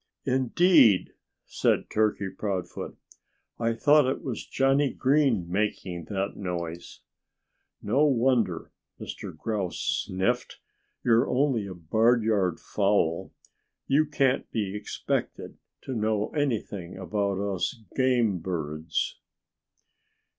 [0.25, 1.13] "Indeed!"
[1.45, 2.97] said Turkey Proudfoot.
[3.59, 7.01] "I thought it was Johnnie Green making that noise."
[7.83, 9.37] "No wonder!" Mr.
[9.37, 9.77] Grouse
[10.07, 10.59] sniffed.
[11.03, 13.31] "You're only a barnyard fowl.
[13.85, 19.19] You can't be expected to know anything about us game birds."